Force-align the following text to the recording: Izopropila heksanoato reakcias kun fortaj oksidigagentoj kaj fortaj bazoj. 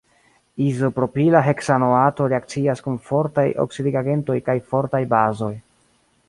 Izopropila 0.67 1.41
heksanoato 1.47 2.29
reakcias 2.33 2.81
kun 2.87 2.97
fortaj 3.11 3.45
oksidigagentoj 3.65 4.39
kaj 4.49 4.57
fortaj 4.73 5.05
bazoj. 5.15 5.53